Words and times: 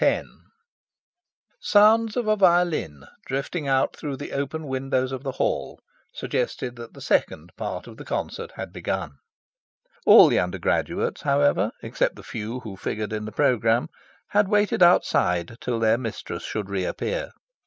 X 0.03 0.27
Sounds 1.59 2.17
of 2.17 2.27
a 2.27 2.35
violin, 2.35 3.03
drifting 3.27 3.67
out 3.67 3.95
through 3.95 4.17
the 4.17 4.31
open 4.33 4.65
windows 4.65 5.11
of 5.11 5.21
the 5.21 5.33
Hall, 5.33 5.79
suggested 6.11 6.75
that 6.75 6.95
the 6.95 7.01
second 7.01 7.51
part 7.55 7.85
of 7.85 7.97
the 7.97 8.03
concert 8.03 8.53
had 8.53 8.73
begun. 8.73 9.17
All 10.07 10.27
the 10.27 10.39
undergraduates, 10.39 11.21
however, 11.21 11.71
except 11.83 12.15
the 12.15 12.23
few 12.23 12.61
who 12.61 12.75
figured 12.75 13.13
in 13.13 13.25
the 13.25 13.31
programme, 13.31 13.89
had 14.29 14.47
waited 14.49 14.81
outside 14.81 15.55
till 15.61 15.79
their 15.79 15.99
mistress 15.99 16.41
should 16.41 16.67
re 16.71 16.83
appear. 16.83 17.33